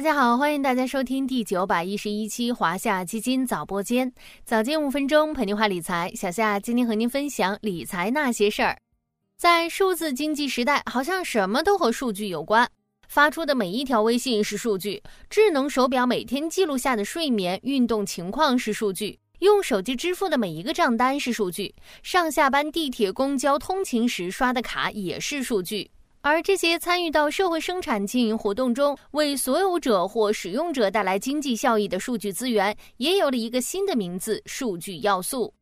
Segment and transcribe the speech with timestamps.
[0.00, 4.10] 大家好，欢迎大家收听第九百一十一期华夏基金早播间，
[4.46, 6.10] 早间五分钟陪您话理财。
[6.14, 8.78] 小夏今天和您分享理财那些事儿。
[9.36, 12.66] 在数字经济时代，好像什么都和数据有关。
[13.08, 25.90] 发出的每一条微信是数据，智能手表每天记录下的睡眠、运动情况是数据，用手机支付的每一个账单是数据，上下班地铁、公交通勤时刷的卡也是数据。
[26.22, 35.54] 而这些参与到社会生产经营活动中，为所有者或使用者带来经济效益的数据资源，也有了一个新的名字——数据要素。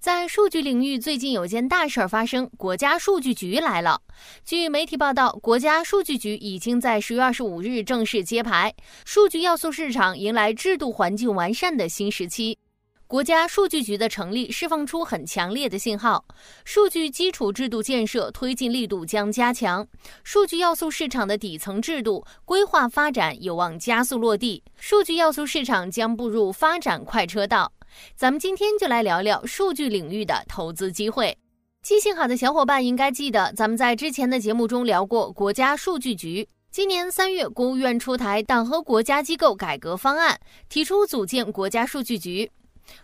[0.00, 3.98] 在数据领域，最近有件大事儿发生，国家数据局来了。
[4.44, 8.74] 据媒体报道，国家数据局已经在十月二十五日正式揭牌，
[9.06, 12.58] 数据要素市场迎来制度环境完善的新时期。
[13.06, 16.24] 国家数据局的成立释放出很强烈的信号，
[16.64, 19.86] 数据基础制度建设推进力度将加强，
[20.22, 27.70] 数据要素市场的底层制度规划发展有望加速落地，数据要素市场将步入发展快车道。
[28.16, 31.36] 咱们今天就来聊聊数据领域的投资机会。
[31.82, 36.48] 记性好的小伙伴应该记得，咱们在之前的节目中聊过国家数据局。
[36.70, 40.40] 今年三月，国务院出台党和国家机构改革方案，
[40.70, 42.50] 提出组建国家数据局。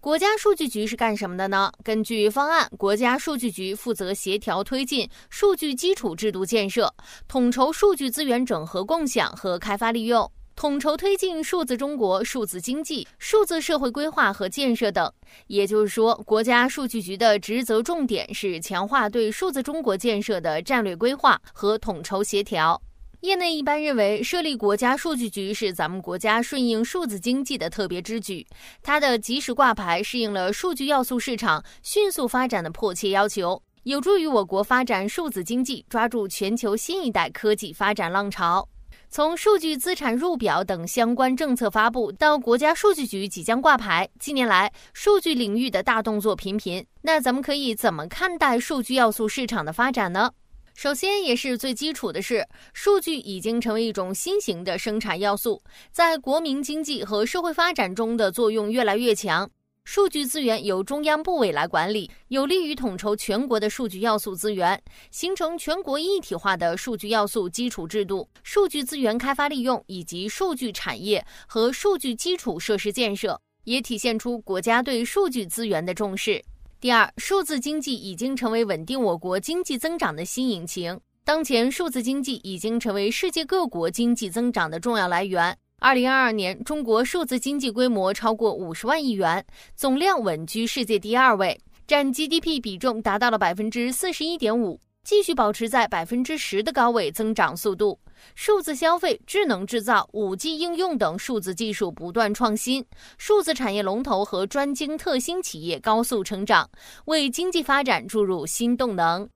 [0.00, 1.72] 国家数据局是干什么的呢？
[1.82, 6.92] 根据方案，国家数据局负责协调推进数据基础制度建设，
[7.26, 15.12] 统筹数据资源整合共享和开发利用，统筹推进数字中国、数字经济、数字社会规划和建设等。
[15.48, 22.80] 也就是说，国家数据局的职责重点是强化对数字中国建设的战略规划和统筹协调。
[23.24, 28.46] 业内一般认为，设立国家数据局是咱们国家顺应数字经济的特别之举。
[28.82, 38.68] 它的及时挂牌，适应了数据要素市场迅速发展的迫切要求，有助于我国发展数字经济，抓住全球新一代科技发展浪潮。
[39.08, 46.84] 从数据资产入表等相关政策发布到国家数据局即将挂牌，近年来数据领域的大动作频频。
[47.00, 50.30] 那咱们可以怎么看待数据要素市场的发展呢？
[50.74, 55.62] 首先，也是最基础的是，数据已经成为一种新型的生产要素，
[55.92, 59.48] 在国民经济和社会发展中的作用越来越强。
[59.84, 76.42] 数据资源由中央部委来管理，有利于统筹全国的数据要素资源，形成全国一体化的数据要素基础制度、数据资源开发利用以及数据产业和数据基础设施建设，也体现出国家对数据资源的重视。
[76.84, 81.00] 第二，数字经济已经成为稳定我国经济增长的新引擎。
[81.24, 85.56] 当前，数字经济已经成为世界各国经济增长的重要来源。
[85.78, 89.42] 二零二二年，中国数字经济规模超过五十万亿元，
[89.74, 94.78] 总量稳居世界第二位，占 GDP 比重达到了百分之四十一点五。
[95.04, 97.98] 继续保持在百分之十的高位增长速度，
[98.34, 102.84] 数字消费、智能制造、五 G 应用等数字技术不断创新，
[103.18, 106.68] 数字产业龙头和专精特新企业高速成长，
[107.06, 109.28] 为经济发展注入新动能。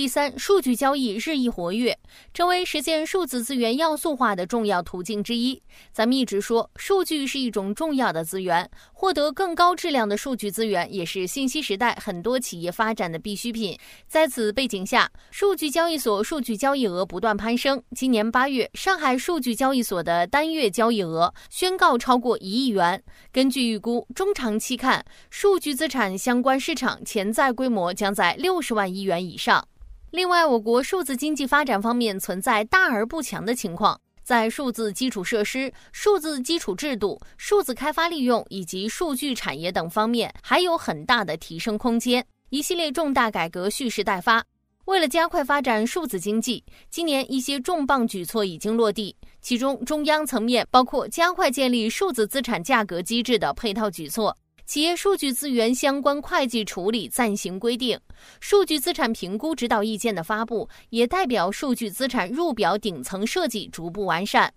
[0.00, 1.94] 第三，数据交易日益活跃，
[2.32, 5.62] 成为实现数字资源要素化的重要途径之一。
[5.92, 13.78] 咱们一直说，数据是一种重要的资源，获得更高质量的数据资源，也是信息时代很多企业发展的必需品。
[14.08, 17.82] 在此背景下，数据交易所数据交易额不断攀升。
[17.94, 23.04] 今年八月，上海数据交易所的单月交易额宣告超过一亿元。
[23.30, 29.62] 根据预估，中长期看，数据资产相关市场潜在规模将在六十万亿元以上。
[30.10, 42.24] 另外，我国数字经济发展方面存在大而不强的情况，在数字基础设施、数字基础制度、数字开发利用以及数据产业等方面还有很大的提升空间。
[42.48, 44.44] 一系列重大改革蓄势待发。
[44.86, 54.36] 为了加快发展数字经济，今年一些重磅举措已经落地，其中中央层面包括加快建立数字资产价格机制的配套举措。
[54.70, 57.98] 企业数据资源相关会计处理暂行规定、
[58.38, 64.54] 数据资产评估指导意见的发布，也代表数据资产入表顶层设计逐步完善。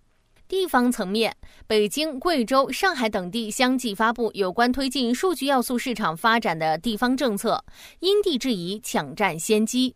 [0.48, 7.66] 地方层面，北京、贵州、上海等地相继发布有关推进数据要素市场发展的地方政策，
[8.00, 9.96] 因地制宜，抢占先机。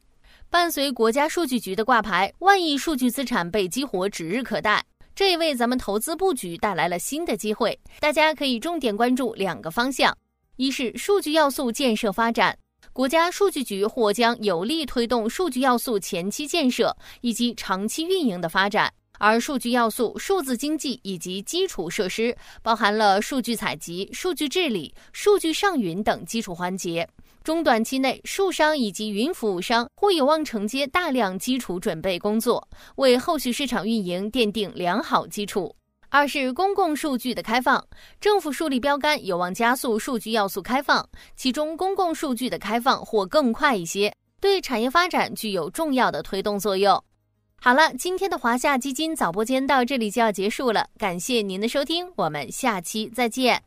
[0.49, 4.83] 伴随国家数据局的挂牌，万亿数据资产被激活指日可待。
[5.17, 10.15] 这也为咱们投资布局带来了新的机会，大家可以重点关注两个方向：
[10.57, 12.55] 一是数据要素建设发展，
[12.93, 18.87] 国家数据局或将有力推动数据要素前期建设以及长期运营的发展；
[19.17, 27.09] 而数据要素、数字经济以及基础设施，包含了数据采集、数据治理、数据上云等基础环节。
[27.47, 32.67] 中短期内，数商以及云服务商或有望承接大量基础准备工作，
[32.97, 35.73] 为后续市场运营奠定良好基础。
[36.09, 37.81] 二是公共数据的开放，
[38.19, 41.07] 政府树立标杆，有望加速数据要素开放，
[41.38, 47.01] 其中公共数据的开放或更快一些，对产业发展具有重要的推动作用。
[47.61, 53.63] 好了，今天的华夏基金早播间到这里就要结束了，感谢您的收听，我们下期再见。